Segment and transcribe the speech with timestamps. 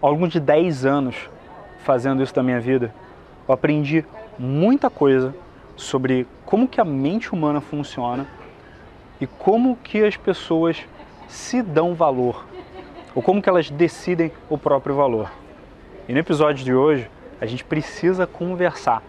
[0.00, 1.28] ao longo de 10 anos
[1.84, 2.94] fazendo isso da minha vida,
[3.46, 4.04] eu aprendi
[4.38, 5.34] muita coisa
[5.76, 8.26] sobre como que a mente humana funciona
[9.20, 10.78] e como que as pessoas
[11.28, 12.46] se dão valor,
[13.14, 15.30] ou como que elas decidem o próprio valor.
[16.08, 17.10] E no episódio de hoje,
[17.40, 19.02] a gente precisa conversar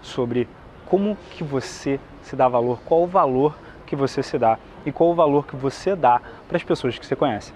[0.00, 0.48] sobre
[0.86, 3.56] como que você se dá valor, qual o valor
[3.86, 7.06] que você se dá e qual o valor que você dá para as pessoas que
[7.06, 7.52] você conhece.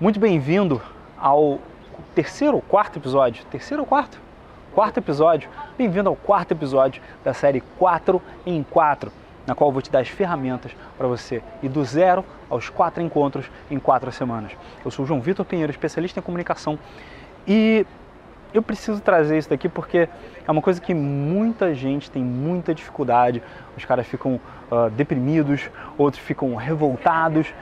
[0.00, 0.80] Muito bem-vindo
[1.18, 1.58] ao
[2.14, 3.44] terceiro ou quarto episódio.
[3.50, 4.18] Terceiro ou quarto?
[4.74, 5.50] Quarto episódio.
[5.76, 9.12] Bem-vindo ao quarto episódio da série 4 em 4,
[9.46, 13.02] na qual eu vou te dar as ferramentas para você ir do zero aos quatro
[13.02, 14.52] encontros em quatro semanas.
[14.82, 16.78] Eu sou o João Vitor Pinheiro, especialista em comunicação
[17.46, 17.86] e
[18.54, 20.08] eu preciso trazer isso daqui porque
[20.48, 23.42] é uma coisa que muita gente tem muita dificuldade.
[23.76, 24.40] Os caras ficam
[24.70, 27.52] uh, deprimidos, outros ficam revoltados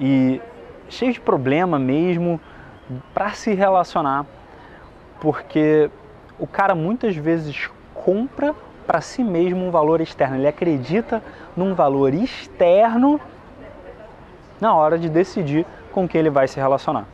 [0.00, 0.40] e
[0.88, 2.40] cheio de problema mesmo
[3.12, 4.24] para se relacionar,
[5.20, 5.90] porque
[6.38, 8.54] o cara muitas vezes compra
[8.86, 11.22] para si mesmo um valor externo, ele acredita
[11.56, 13.20] num valor externo
[14.60, 17.04] na hora de decidir com quem ele vai se relacionar.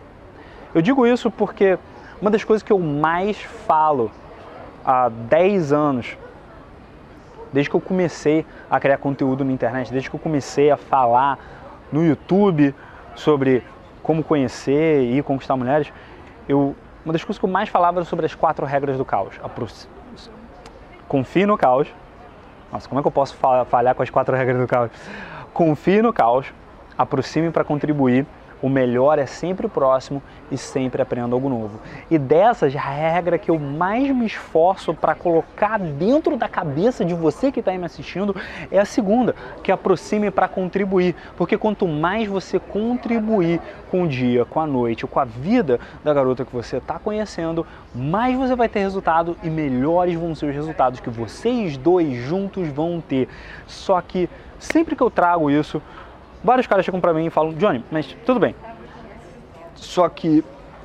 [0.74, 1.78] Eu digo isso porque
[2.20, 4.10] uma das coisas que eu mais falo
[4.84, 6.16] há 10 anos,
[7.52, 11.38] desde que eu comecei a criar conteúdo na internet, desde que eu comecei a falar
[11.92, 12.74] no YouTube,
[13.14, 13.62] sobre
[14.02, 15.92] como conhecer e conquistar mulheres,
[16.48, 19.34] eu, uma das coisas que eu mais falava era sobre as quatro regras do caos.
[21.08, 21.88] Confie no caos.
[22.72, 24.90] Nossa, como é que eu posso falhar com as quatro regras do caos?
[25.52, 26.52] Confie no caos,
[26.98, 28.26] aproxime para contribuir
[28.62, 31.80] o melhor é sempre o próximo e sempre aprendo algo novo.
[32.10, 37.14] E dessas, a regra que eu mais me esforço para colocar dentro da cabeça de
[37.14, 38.34] você que está me assistindo
[38.70, 41.14] é a segunda, que aproxime para contribuir.
[41.36, 43.60] Porque quanto mais você contribuir
[43.90, 47.66] com o dia, com a noite, com a vida da garota que você está conhecendo,
[47.94, 52.68] mais você vai ter resultado e melhores vão ser os resultados que vocês dois juntos
[52.68, 53.28] vão ter.
[53.66, 54.28] Só que
[54.58, 55.80] sempre que eu trago isso,
[56.44, 58.54] Vários caras chegam pra mim e falam, Johnny, mas tudo bem.
[59.74, 60.44] Só que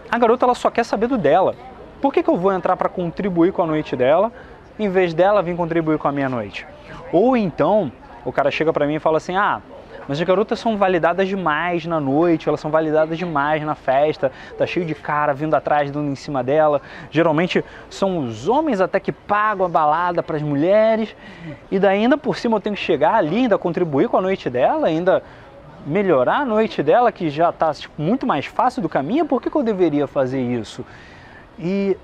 [0.09, 1.53] a garota ela só quer saber do dela.
[2.01, 4.31] Por que, que eu vou entrar para contribuir com a noite dela,
[4.79, 6.65] em vez dela vir contribuir com a minha noite?
[7.11, 7.91] Ou então,
[8.23, 9.61] o cara chega para mim e fala assim, ah,
[10.07, 14.65] mas as garotas são validadas demais na noite, elas são validadas demais na festa, tá
[14.65, 16.81] cheio de cara vindo atrás, dando em cima dela.
[17.11, 21.15] Geralmente são os homens até que pagam a balada para as mulheres,
[21.69, 24.49] e daí ainda por cima eu tenho que chegar ali, ainda contribuir com a noite
[24.49, 25.21] dela, ainda
[25.85, 29.49] melhorar a noite dela, que já está tipo, muito mais fácil do caminho, por que,
[29.49, 30.85] que eu deveria fazer isso?
[31.57, 31.97] E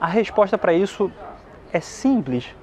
[0.00, 1.10] a resposta para isso
[1.72, 2.54] é simples,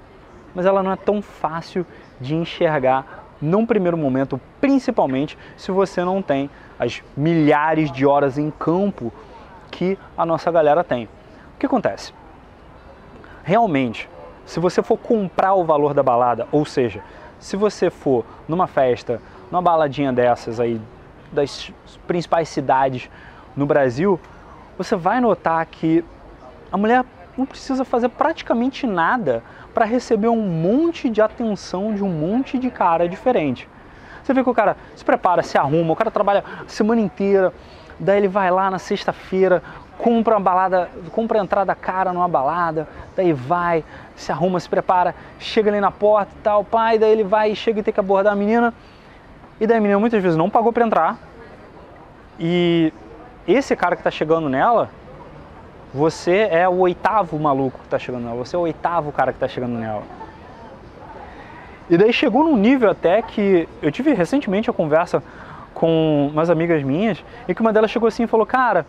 [0.53, 1.85] mas ela não é tão fácil
[2.19, 6.49] de enxergar num primeiro momento, principalmente se você não tem
[6.79, 9.13] as milhares de horas em campo
[9.69, 11.05] que a nossa galera tem.
[11.55, 12.13] O que acontece?
[13.43, 14.09] Realmente,
[14.45, 17.03] se você for comprar o valor da balada, ou seja,
[17.39, 19.21] se você for numa festa
[19.51, 20.79] numa baladinha dessas aí,
[21.31, 21.71] das
[22.07, 23.09] principais cidades
[23.55, 24.19] no Brasil,
[24.77, 26.03] você vai notar que
[26.71, 27.05] a mulher
[27.37, 32.69] não precisa fazer praticamente nada para receber um monte de atenção de um monte de
[32.69, 33.67] cara diferente.
[34.23, 37.53] Você vê que o cara se prepara, se arruma, o cara trabalha a semana inteira,
[37.99, 39.61] daí ele vai lá na sexta-feira,
[39.97, 43.83] compra uma balada, compra a entrada cara numa balada, daí vai,
[44.15, 47.81] se arruma, se prepara, chega ali na porta e tal, pai, daí ele vai, chega
[47.81, 48.73] e tem que abordar a menina,
[49.59, 51.17] e daí a menina muitas vezes não pagou para entrar.
[52.39, 52.91] E
[53.47, 54.89] esse cara que está chegando nela,
[55.93, 58.35] você é o oitavo maluco que está chegando nela.
[58.35, 60.03] Você é o oitavo cara que está chegando nela.
[61.89, 65.23] E daí chegou num nível até que eu tive recentemente a conversa
[65.73, 68.85] com umas amigas minhas e que uma delas chegou assim e falou: Cara,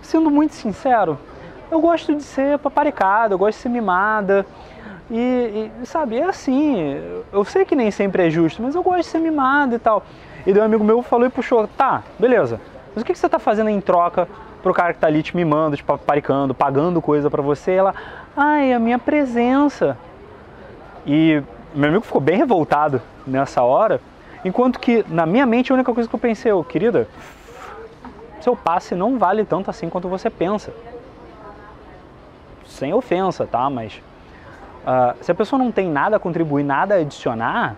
[0.00, 1.18] sendo muito sincero,
[1.70, 4.44] eu gosto de ser paparicada, eu gosto de ser mimada.
[5.14, 6.96] E, e, sabe, é assim,
[7.30, 10.02] eu sei que nem sempre é justo, mas eu gosto de ser mimado e tal.
[10.46, 12.58] E daí um amigo meu falou e puxou, tá, beleza,
[12.94, 14.26] mas o que, que você tá fazendo em troca
[14.62, 17.72] pro cara que tá ali te mimando, te paparicando, pagando coisa para você?
[17.72, 17.94] E ela,
[18.34, 19.98] ai, a minha presença.
[21.06, 21.42] E
[21.74, 24.00] meu amigo ficou bem revoltado nessa hora,
[24.42, 27.06] enquanto que na minha mente a única coisa que eu pensei, oh, querida,
[28.40, 30.72] seu passe não vale tanto assim quanto você pensa.
[32.66, 33.68] Sem ofensa, tá?
[33.68, 34.00] Mas
[34.82, 37.76] Uh, se a pessoa não tem nada a contribuir, nada a adicionar,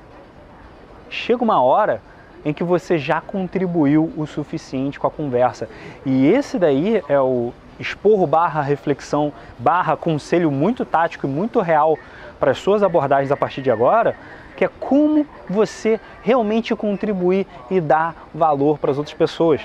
[1.11, 2.01] chega uma hora
[2.45, 5.69] em que você já contribuiu o suficiente com a conversa.
[6.05, 11.99] E esse daí é o esporro barra reflexão barra conselho muito tático e muito real
[12.39, 14.15] para as suas abordagens a partir de agora,
[14.57, 19.63] que é como você realmente contribuir e dar valor para as outras pessoas.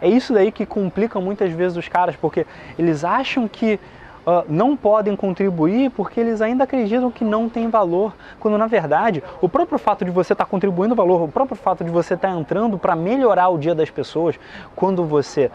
[0.00, 2.44] É isso daí que complica muitas vezes os caras, porque
[2.78, 3.78] eles acham que
[4.26, 9.22] uh, não podem contribuir porque eles ainda acreditam que não tem valor, quando na verdade
[9.40, 12.28] o próprio fato de você estar tá contribuindo valor, o próprio fato de você estar
[12.28, 14.38] tá entrando para melhorar o dia das pessoas,
[14.74, 15.50] quando você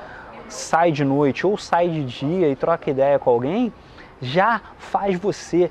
[0.49, 3.73] sai de noite ou sai de dia e troca ideia com alguém,
[4.21, 5.69] já faz você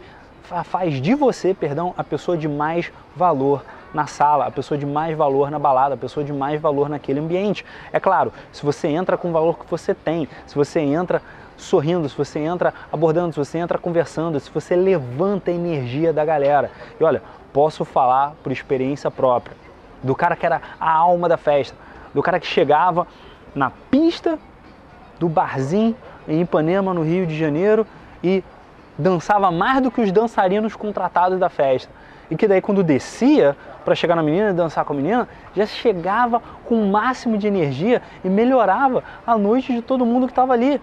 [0.64, 5.16] faz de você, perdão, a pessoa de mais valor na sala, a pessoa de mais
[5.16, 7.64] valor na balada, a pessoa de mais valor naquele ambiente.
[7.92, 11.22] É claro, se você entra com o valor que você tem, se você entra
[11.56, 16.24] sorrindo, se você entra abordando, se você entra conversando, se você levanta a energia da
[16.24, 16.70] galera.
[16.98, 17.22] E olha,
[17.52, 19.56] posso falar por experiência própria,
[20.02, 21.76] do cara que era a alma da festa,
[22.12, 23.06] do cara que chegava
[23.54, 24.38] na pista
[25.18, 25.96] do barzinho
[26.28, 27.86] em Ipanema, no Rio de Janeiro,
[28.22, 28.44] e
[28.98, 31.90] dançava mais do que os dançarinos contratados da festa.
[32.30, 35.64] E que daí quando descia para chegar na menina e dançar com a menina, já
[35.64, 40.52] chegava com o máximo de energia e melhorava a noite de todo mundo que estava
[40.52, 40.80] ali.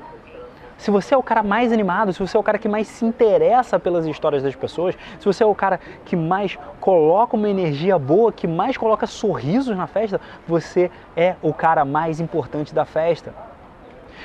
[0.77, 3.05] Se você é o cara mais animado, se você é o cara que mais se
[3.05, 7.97] interessa pelas histórias das pessoas, se você é o cara que mais coloca uma energia
[7.97, 13.33] boa, que mais coloca sorrisos na festa, você é o cara mais importante da festa.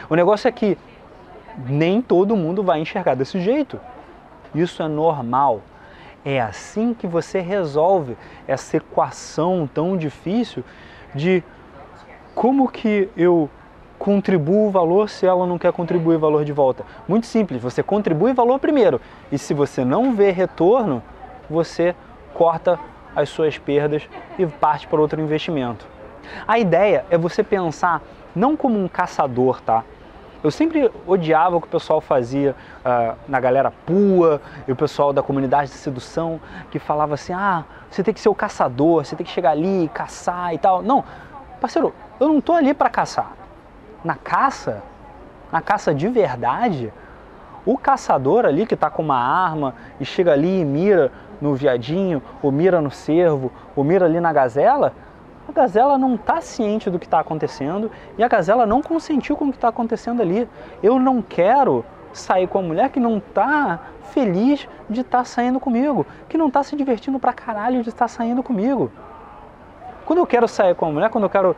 [0.09, 0.77] O negócio é que
[1.67, 3.81] nem todo mundo vai enxergar desse jeito.
[4.55, 5.61] Isso é normal.
[6.25, 8.17] É assim que você resolve
[8.47, 10.65] essa equação tão difícil
[11.15, 11.43] de
[12.35, 13.51] como que eu
[13.99, 16.85] contribuo valor se ela não quer contribuir valor de volta.
[17.07, 19.01] Muito simples, você contribui valor primeiro.
[19.31, 21.03] E se você não vê retorno,
[21.51, 21.95] você
[22.35, 22.79] corta
[23.15, 24.09] as suas perdas
[24.39, 25.87] e parte para outro investimento.
[26.47, 28.03] A ideia é você pensar
[28.35, 29.83] não como um caçador, tá?
[30.43, 32.55] Eu sempre odiava o que o pessoal fazia
[32.85, 36.41] uh, na galera pua e o pessoal da comunidade de sedução
[36.71, 39.87] que falava assim: ah, você tem que ser o caçador, você tem que chegar ali
[39.87, 40.81] e caçar e tal.
[40.81, 41.03] Não,
[41.61, 43.33] parceiro, eu não tô ali para caçar.
[44.05, 44.83] Na caça,
[45.51, 46.93] na caça de verdade,
[47.67, 51.11] o caçador ali que está com uma arma e chega ali e mira
[51.41, 54.93] no viadinho, ou mira no cervo, ou mira ali na gazela,
[55.49, 59.47] a gazela não está ciente do que está acontecendo e a gazela não consentiu com
[59.47, 60.49] o que está acontecendo ali.
[60.83, 63.81] Eu não quero sair com a mulher que não está
[64.11, 68.05] feliz de estar tá saindo comigo, que não está se divertindo pra caralho de estar
[68.05, 68.91] tá saindo comigo.
[70.05, 71.57] Quando eu quero sair com a mulher, quando eu quero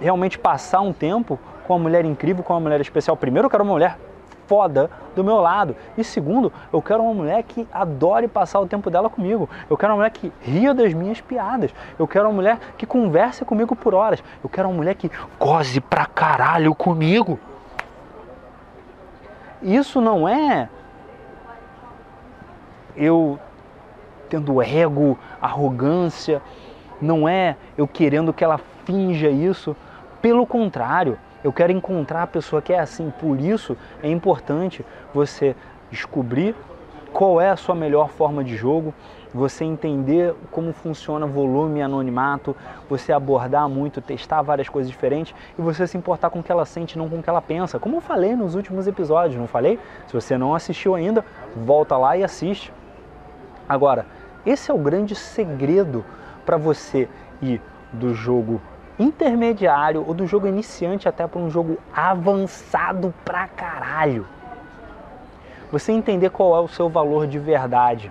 [0.00, 1.38] realmente passar um tempo
[1.68, 3.98] com uma mulher incrível, com uma mulher especial, primeiro eu quero uma mulher
[4.46, 5.76] foda do meu lado.
[5.98, 9.46] E segundo, eu quero uma mulher que adore passar o tempo dela comigo.
[9.68, 11.70] Eu quero uma mulher que ria das minhas piadas.
[11.98, 14.24] Eu quero uma mulher que converse comigo por horas.
[14.42, 17.38] Eu quero uma mulher que goze pra caralho comigo.
[19.60, 20.70] Isso não é
[22.96, 23.38] eu
[24.30, 26.40] tendo ego, arrogância,
[26.98, 29.76] não é eu querendo que ela finja isso.
[30.22, 33.12] Pelo contrário, eu quero encontrar a pessoa que é assim.
[33.18, 35.54] Por isso é importante você
[35.90, 36.54] descobrir
[37.12, 38.92] qual é a sua melhor forma de jogo,
[39.32, 42.56] você entender como funciona volume e anonimato,
[42.88, 46.66] você abordar muito, testar várias coisas diferentes e você se importar com o que ela
[46.66, 47.78] sente, não com o que ela pensa.
[47.78, 49.78] Como eu falei nos últimos episódios, não falei?
[50.06, 51.24] Se você não assistiu ainda,
[51.56, 52.72] volta lá e assiste.
[53.68, 54.06] Agora,
[54.46, 56.04] esse é o grande segredo
[56.44, 57.08] para você
[57.42, 57.60] ir
[57.92, 58.60] do jogo
[58.98, 64.26] intermediário ou do jogo iniciante até para um jogo avançado pra caralho.
[65.70, 68.10] Você entender qual é o seu valor de verdade.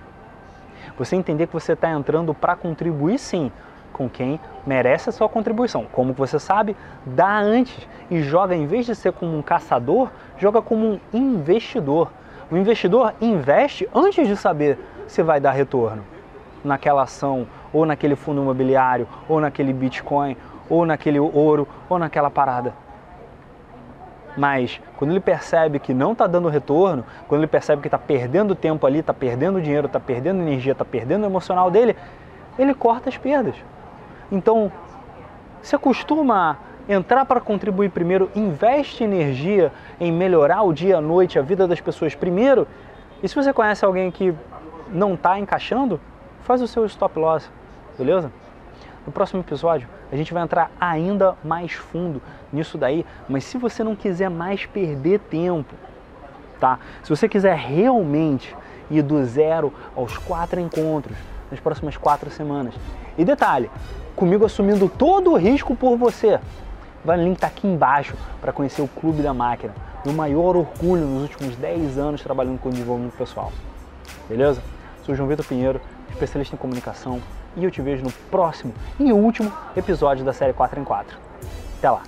[0.97, 3.51] Você entender que você está entrando para contribuir sim
[3.91, 5.85] com quem merece a sua contribuição.
[5.91, 10.61] Como você sabe, dá antes e joga em vez de ser como um caçador, joga
[10.61, 12.11] como um investidor.
[12.49, 14.77] O investidor investe antes de saber
[15.07, 16.03] se vai dar retorno
[16.63, 20.35] naquela ação, ou naquele fundo imobiliário, ou naquele Bitcoin,
[20.69, 22.73] ou naquele ouro, ou naquela parada.
[24.37, 28.53] Mas quando ele percebe que não está dando retorno, quando ele percebe que está perdendo
[28.53, 31.95] tempo ali, está perdendo dinheiro, está perdendo energia, está perdendo o emocional dele,
[32.57, 33.55] ele corta as perdas.
[34.31, 34.71] Então,
[35.61, 36.51] se acostuma
[36.87, 41.67] a entrar para contribuir primeiro, investe energia em melhorar o dia, a noite, a vida
[41.67, 42.67] das pessoas primeiro.
[43.23, 44.33] E se você conhece alguém que
[44.89, 45.99] não está encaixando,
[46.43, 47.49] faz o seu stop loss,
[47.97, 48.31] beleza?
[49.07, 52.21] No próximo episódio, a gente vai entrar ainda mais fundo
[52.51, 55.73] nisso daí, mas se você não quiser mais perder tempo,
[56.59, 56.77] tá?
[57.01, 58.53] Se você quiser realmente
[58.91, 61.17] ir do zero aos quatro encontros
[61.49, 62.73] nas próximas quatro semanas.
[63.17, 63.71] E detalhe,
[64.13, 66.37] comigo assumindo todo o risco por você.
[67.05, 69.73] Vai o link tá aqui embaixo para conhecer o Clube da Máquina,
[70.03, 73.53] meu maior orgulho nos últimos 10 anos trabalhando com desenvolvimento pessoal.
[74.27, 74.61] Beleza?
[75.05, 77.21] Sou João Vitor Pinheiro, especialista em comunicação,
[77.57, 81.17] e eu te vejo no próximo e último episódio da série 4 em 4.
[81.79, 82.03] Até lá!